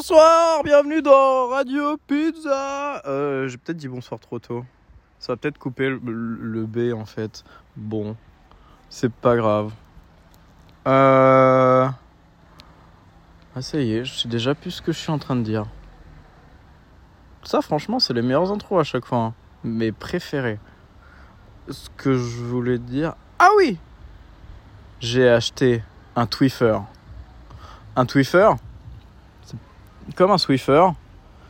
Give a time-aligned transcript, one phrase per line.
[0.00, 3.02] Bonsoir, bienvenue dans Radio Pizza.
[3.06, 4.64] Euh, J'ai peut-être dit bonsoir trop tôt.
[5.18, 7.44] Ça va peut-être couper le, B en fait.
[7.76, 8.16] Bon,
[8.88, 9.74] c'est pas grave.
[10.86, 11.86] Euh...
[13.54, 15.42] Ah ça y est, je sais déjà plus ce que je suis en train de
[15.42, 15.66] dire.
[17.42, 19.18] Ça franchement c'est les meilleures intros à chaque fois.
[19.18, 19.34] hein.
[19.64, 20.60] Mes préférés.
[21.68, 23.16] Ce que je voulais dire...
[23.38, 23.76] Ah oui
[25.00, 25.82] J'ai acheté
[26.16, 26.78] un Twiffer.
[27.96, 28.52] Un Twiffer?
[30.14, 30.88] Comme un Swiffer.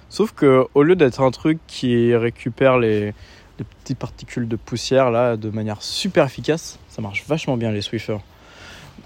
[0.08, 3.14] Sauf que au lieu d'être un truc qui récupère les,
[3.58, 8.20] petites particules de poussière là de manière super efficace, ça marche vachement bien les Swiffers.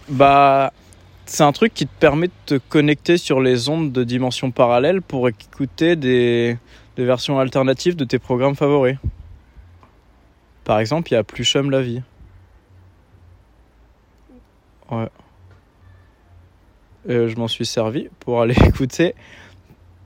[0.08, 0.72] Bah
[1.26, 5.00] c'est un truc qui te permet de te connecter sur les ondes de dimension parallèle
[5.00, 6.58] pour écouter des,
[6.96, 8.96] des versions alternatives de tes programmes favoris.
[10.64, 12.02] Par exemple, il y a Pluchum la vie.
[14.90, 15.08] Ouais.
[17.08, 19.14] Euh, je m'en suis servi pour aller écouter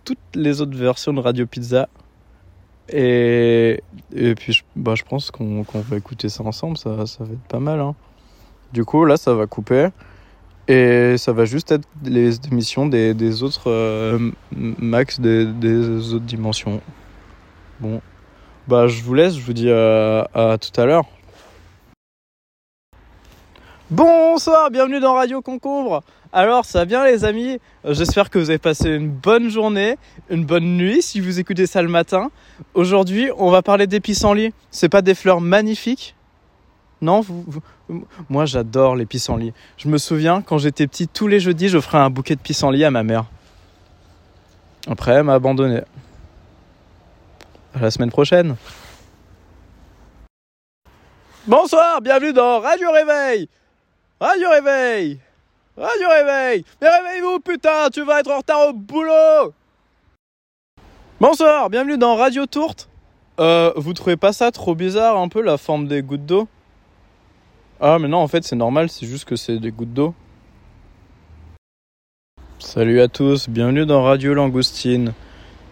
[0.09, 1.87] toutes les autres versions de Radio Pizza.
[2.89, 3.83] Et,
[4.15, 7.48] et puis, je, bah, je pense qu'on va écouter ça ensemble, ça, ça va être
[7.48, 7.78] pas mal.
[7.81, 7.95] hein.
[8.73, 9.89] Du coup, là, ça va couper.
[10.67, 16.25] Et ça va juste être les émissions des, des autres euh, max des, des autres
[16.25, 16.81] dimensions.
[17.81, 18.00] Bon.
[18.67, 21.05] Bah, je vous laisse, je vous dis euh, à tout à l'heure.
[23.91, 26.03] Bonsoir, bienvenue dans Radio Concombre.
[26.31, 29.97] Alors, ça va bien les amis J'espère que vous avez passé une bonne journée,
[30.28, 32.31] une bonne nuit si vous écoutez ça le matin.
[32.75, 34.53] Aujourd'hui, on va parler des pissenlits.
[34.70, 36.14] C'est pas des fleurs magnifiques?
[37.00, 37.25] Non
[38.28, 39.55] Moi, j'adore les pissenlits.
[39.78, 42.91] Je me souviens, quand j'étais petit, tous les jeudis, j'offrais un bouquet de pissenlits à
[42.91, 43.25] ma mère.
[44.86, 45.81] Après, elle m'a abandonné.
[47.75, 48.55] À la semaine prochaine.
[51.47, 53.48] Bonsoir, bienvenue dans Radio Réveil
[54.20, 55.20] Radio Réveil
[55.77, 59.55] Radio Réveil Mais réveillez-vous, putain Tu vas être en retard au boulot
[61.20, 62.88] Bonsoir, bienvenue dans Radio Tourte.
[63.38, 66.48] Euh, vous trouvez pas ça trop bizarre, un peu, la forme des gouttes d'eau?
[67.81, 70.15] Ah, mais non, en fait, c'est normal, c'est juste que c'est des gouttes d'eau.
[72.59, 75.12] Salut à tous, bienvenue dans Radio Langoustine.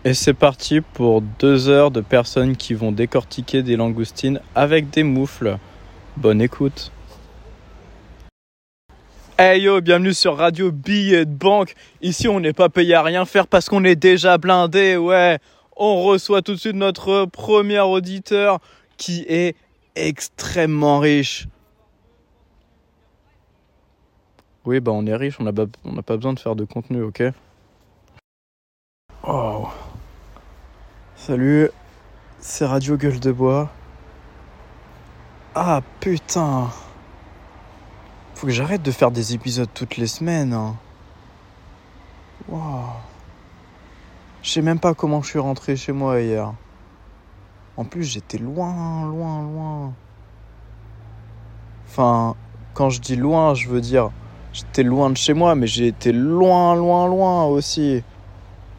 [0.05, 5.03] Et c'est parti pour deux heures de personnes qui vont décortiquer des langoustines avec des
[5.03, 5.59] moufles.
[6.17, 6.93] Bonne écoute.
[9.39, 11.75] Hey yo, bienvenue sur Radio Billet de Banque.
[12.01, 15.39] Ici, on n'est pas payé à rien faire parce qu'on est déjà blindé, ouais.
[15.77, 18.61] On reçoit tout de suite notre premier auditeur
[18.97, 19.55] qui est
[19.95, 21.49] extrêmement riche.
[24.65, 27.25] Oui, bah on est riche, on n'a pas, besoin de faire de contenu, ok?
[29.23, 29.69] Oh.
[31.15, 31.69] Salut,
[32.41, 33.71] c'est Radio Gueule de Bois.
[35.55, 36.71] Ah putain
[38.37, 40.53] Faut que j'arrête de faire des épisodes toutes les semaines.
[40.53, 40.77] hein.
[42.51, 42.85] Waouh.
[44.43, 46.53] Je sais même pas comment je suis rentré chez moi hier.
[47.79, 49.93] En plus, j'étais loin, loin, loin.
[51.89, 52.35] Enfin,
[52.75, 54.11] quand je dis loin, je veux dire
[54.53, 58.03] j'étais loin de chez moi, mais j'ai été loin, loin, loin aussi.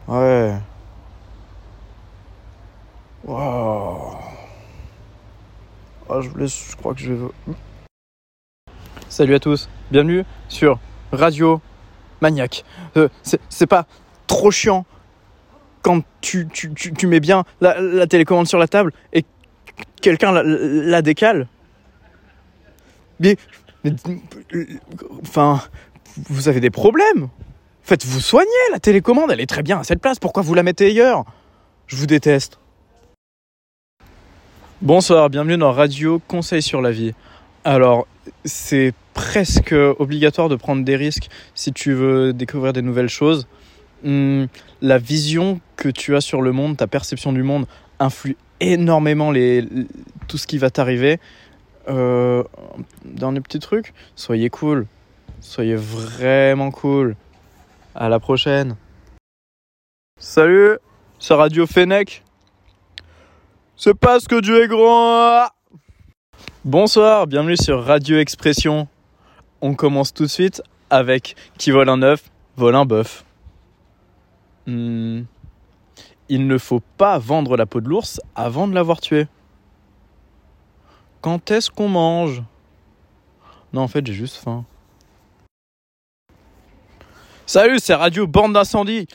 [0.06, 0.54] Ouais.
[3.24, 4.12] Waouh.
[6.08, 7.28] Ah, je vous laisse, je crois que je vais.
[9.18, 10.78] Salut à tous, bienvenue sur
[11.10, 11.60] Radio
[12.20, 12.64] Maniac.
[12.96, 13.08] Euh,
[13.48, 13.84] c'est pas
[14.28, 14.86] trop chiant
[15.82, 16.46] quand tu,
[17.02, 19.24] mets bien la, télécommande sur la table et
[20.00, 21.48] quelqu'un la, décale.
[23.18, 23.36] Mais-
[25.22, 25.62] Enfin,
[26.28, 27.26] vous avez des problèmes
[27.82, 30.86] Faites-vous soigner, la télécommande, elle est très bien à cette place, pourquoi vous la mettez
[30.86, 31.24] ailleurs?
[31.88, 32.60] Je vous déteste.
[34.80, 37.14] Bonsoir, bienvenue dans Radio Conseil sur la vie.
[37.64, 38.06] Alors,
[38.44, 43.46] c'est presque obligatoire de prendre des risques si tu veux découvrir des nouvelles choses.
[44.04, 44.46] Hum,
[44.80, 47.66] la vision que tu as sur le monde, ta perception du monde,
[47.98, 49.64] influe énormément les,
[50.28, 51.18] tout ce qui va t'arriver.
[51.88, 52.44] Euh,
[53.04, 54.86] dernier petit truc, soyez cool.
[55.40, 57.16] Soyez vraiment cool.
[57.94, 58.76] À la prochaine.
[60.20, 60.78] Salut,
[61.18, 62.22] c'est Radio Fennec.
[63.76, 65.46] C'est parce que Dieu est grand.
[66.64, 68.88] Bonsoir, bienvenue sur Radio Expression.
[69.60, 73.24] On commence tout de suite avec Qui vole un œuf, vole un bœuf.
[74.66, 75.22] Hmm.
[76.28, 79.26] Il ne faut pas vendre la peau de l'ours avant de l'avoir tué.
[81.20, 82.42] Quand est-ce qu'on mange?
[83.72, 84.64] Non, en fait, j'ai juste faim.
[87.46, 89.06] Salut, c'est Radio Bande d'incendie.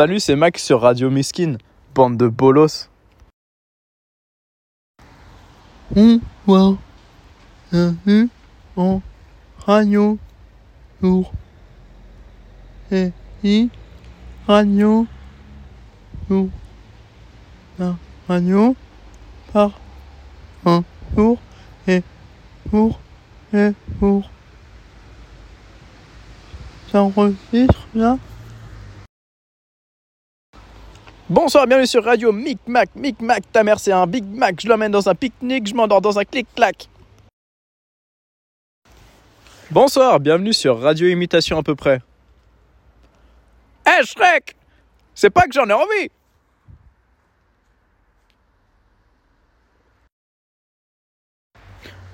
[0.00, 1.58] Salut, c'est Max sur Radio Miskin.
[1.94, 2.88] Bande de bolos.
[5.94, 6.78] on va
[7.70, 8.30] bienvenue
[8.78, 9.02] en
[9.58, 10.16] radio
[11.02, 11.30] jour
[12.90, 13.12] et
[13.44, 13.68] i
[14.46, 15.06] radio
[16.30, 16.48] jour
[17.78, 17.94] la
[18.26, 18.74] radio
[19.52, 19.72] par
[20.64, 20.82] un
[21.14, 21.36] jour
[21.86, 22.02] et
[22.70, 22.98] pour
[23.52, 24.30] et pour
[26.90, 28.16] ça enregistre là
[31.30, 32.90] Bonsoir, bienvenue sur Radio Micmac.
[32.96, 34.60] Micmac, ta mère c'est un Big Mac.
[34.60, 36.88] Je l'emmène dans un pique-nique, je m'endors dans un clic-clac.
[39.70, 42.00] Bonsoir, bienvenue sur Radio Imitation à peu près.
[43.86, 44.56] Eh Shrek
[45.14, 46.10] C'est pas que j'en ai envie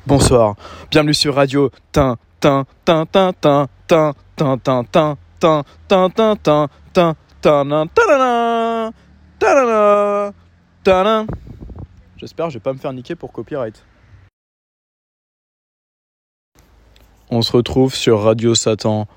[0.07, 0.57] Bonsoir,
[0.91, 6.37] bienvenue sur Radio tin tin tin tin tin tin tin tin tin tin tin tin
[6.45, 8.93] tin tin tin tin
[12.17, 13.85] J'espère que je vais pas me faire niquer pour copyright.
[17.31, 19.09] On se retrouve sur Radio Satan.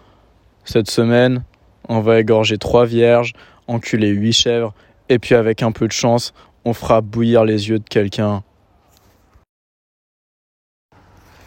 [0.65, 1.43] Cette semaine,
[1.87, 3.33] on va égorger trois vierges,
[3.67, 4.73] enculer huit chèvres,
[5.09, 6.33] et puis avec un peu de chance,
[6.65, 8.43] on fera bouillir les yeux de quelqu'un.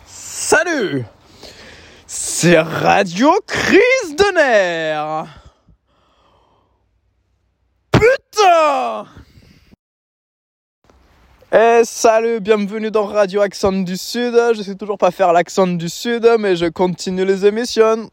[0.06, 1.04] Salut
[2.06, 5.26] C'est Radio Crise de nerfs
[7.92, 9.06] Putain
[11.54, 14.34] Eh salut, bienvenue dans Radio Accent du Sud.
[14.54, 18.08] Je sais toujours pas faire l'accent du Sud, mais je continue les émissions.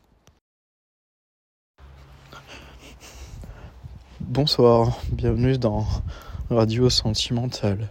[4.19, 5.85] Bonsoir, bienvenue dans
[6.49, 7.87] Radio Sentimentale.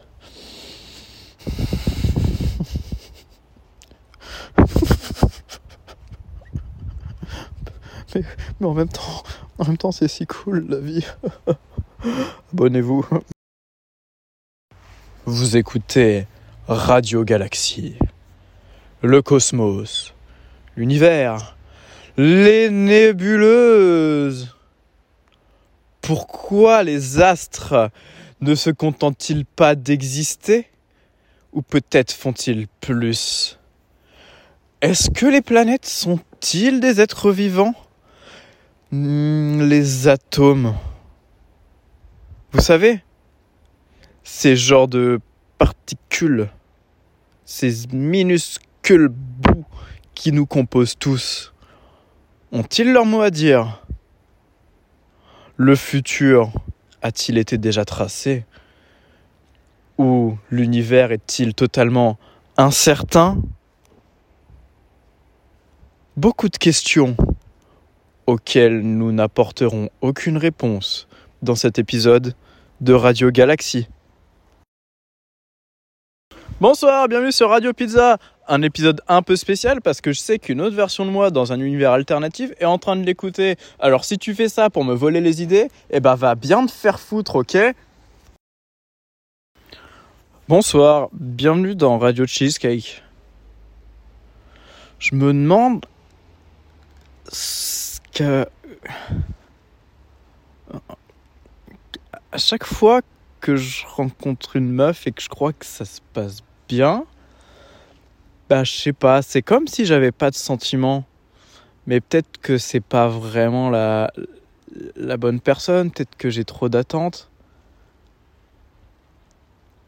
[8.14, 8.22] Mais,
[8.58, 9.22] mais en même temps,
[9.58, 11.06] en même temps, c'est si cool la vie.
[12.52, 13.06] Abonnez-vous.
[15.30, 16.26] Vous écoutez
[16.68, 17.98] Radio Galaxie,
[19.02, 20.14] le cosmos,
[20.74, 21.58] l'univers,
[22.16, 24.56] les nébuleuses.
[26.00, 27.90] Pourquoi les astres
[28.40, 30.66] ne se contentent-ils pas d'exister
[31.52, 33.58] Ou peut-être font-ils plus?
[34.80, 37.74] Est-ce que les planètes sont-ils des êtres vivants?
[38.92, 40.74] Hmm, Les atomes.
[42.52, 43.02] Vous savez,
[44.30, 45.20] ces genres de
[45.56, 46.50] particules,
[47.46, 49.64] ces minuscules bouts
[50.14, 51.54] qui nous composent tous,
[52.52, 53.82] ont-ils leur mot à dire?
[55.56, 56.52] Le futur
[57.00, 58.44] a-t-il été déjà tracé?
[59.96, 62.18] Ou l'univers est-il totalement
[62.58, 63.40] incertain?
[66.18, 67.16] Beaucoup de questions
[68.26, 71.08] auxquelles nous n'apporterons aucune réponse
[71.40, 72.34] dans cet épisode
[72.82, 73.88] de Radio Galaxie.
[76.60, 78.18] Bonsoir, bienvenue sur Radio Pizza,
[78.48, 81.52] un épisode un peu spécial parce que je sais qu'une autre version de moi dans
[81.52, 83.54] un univers alternatif est en train de l'écouter.
[83.78, 86.72] Alors si tu fais ça pour me voler les idées, eh ben va bien te
[86.72, 87.56] faire foutre, ok?
[90.48, 93.04] Bonsoir, bienvenue dans Radio Cheesecake.
[94.98, 95.86] Je me demande
[97.30, 98.48] ce que
[102.32, 103.02] à chaque fois
[103.40, 107.04] que je rencontre une meuf et que je crois que ça se passe bien,
[108.48, 111.04] bah je sais pas, c'est comme si j'avais pas de sentiments.
[111.86, 114.12] Mais peut-être que c'est pas vraiment la,
[114.96, 117.30] la bonne personne, peut-être que j'ai trop d'attentes.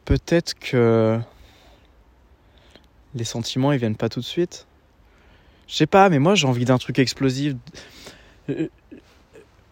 [0.07, 1.19] Peut-être que
[3.15, 4.67] les sentiments ils viennent pas tout de suite.
[5.69, 7.55] Je sais pas, mais moi j'ai envie d'un truc explosif.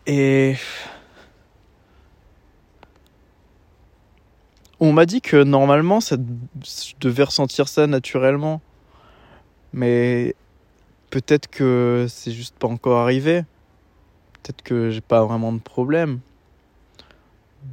[0.07, 0.55] Et
[4.81, 6.17] On m'a dit que normalement, ça,
[6.65, 8.61] je devais ressentir ça naturellement.
[9.73, 10.37] Mais
[11.11, 13.43] peut-être que c'est juste pas encore arrivé.
[14.35, 16.21] Peut-être que j'ai pas vraiment de problème.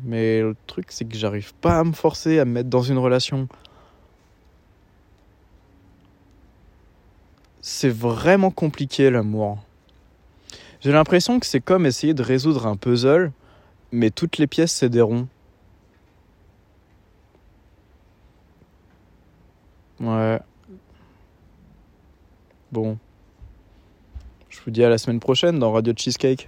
[0.03, 2.97] Mais le truc, c'est que j'arrive pas à me forcer à me mettre dans une
[2.97, 3.47] relation.
[7.61, 9.59] C'est vraiment compliqué l'amour.
[10.81, 13.31] J'ai l'impression que c'est comme essayer de résoudre un puzzle,
[13.91, 14.89] mais toutes les pièces c'est.
[20.05, 20.39] Ouais.
[22.71, 22.97] Bon.
[24.49, 26.47] Je vous dis à la semaine prochaine dans Radio Cheesecake.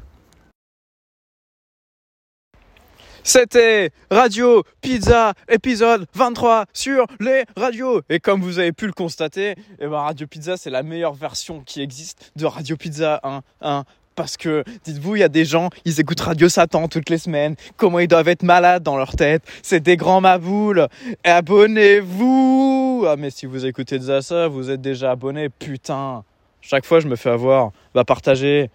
[3.23, 8.01] C'était Radio Pizza épisode 23 sur les radios.
[8.09, 11.61] Et comme vous avez pu le constater, eh ben Radio Pizza c'est la meilleure version
[11.61, 13.41] qui existe de Radio Pizza 1.
[13.61, 13.83] 1
[14.17, 17.55] parce que, dites-vous, il y a des gens, ils écoutent Radio Satan toutes les semaines.
[17.77, 19.43] Comment ils doivent être malades dans leur tête.
[19.62, 20.88] C'est des grands maboules.
[21.24, 25.50] Abonnez-vous vous Ah, mais si vous écoutez déjà ça, vous êtes déjà abonné.
[25.50, 26.24] Putain
[26.62, 27.71] Chaque fois, je me fais avoir.
[27.93, 28.71] Bah, partagez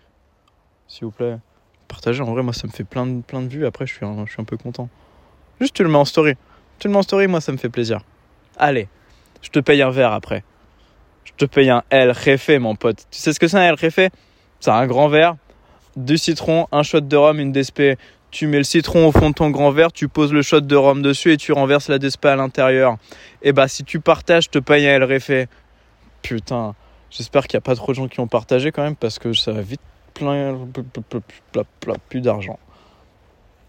[0.86, 1.36] S'il vous plaît.
[1.88, 3.66] Partagez, en vrai, moi, ça me fait plein de, plein vues.
[3.66, 4.88] Après, je suis, un, je suis un peu content.
[5.60, 6.34] Juste, tu le mets en story.
[6.78, 8.00] Tu le mets en story, moi, ça me fait plaisir.
[8.56, 8.88] Allez,
[9.42, 10.44] je te paye un verre après.
[11.24, 13.06] Je te paye un El Jefe, mon pote.
[13.10, 14.08] Tu sais ce que c'est un El Jefe?
[14.62, 15.34] C'est un grand verre,
[15.96, 17.98] du citron, un shot de rhum, une DSP.
[18.30, 20.76] Tu mets le citron au fond de ton grand verre, tu poses le shot de
[20.76, 22.96] rhum dessus et tu renverses la DSP à l'intérieur.
[23.42, 25.48] Et bah, si tu partages, te paye El Jefe.
[26.22, 26.76] Putain,
[27.10, 29.32] j'espère qu'il n'y a pas trop de gens qui ont partagé quand même parce que
[29.32, 29.80] ça va vite
[30.14, 30.56] plein,
[32.08, 32.60] plus d'argent.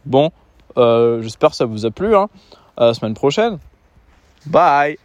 [0.05, 0.29] Bon,
[0.77, 2.15] euh, j'espère que ça vous a plu.
[2.15, 2.29] Hein.
[2.77, 3.57] À la semaine prochaine.
[4.45, 4.99] Bye